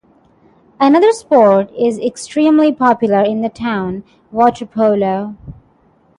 [0.79, 5.35] Another sport is extremely popular in the town- waterpolo.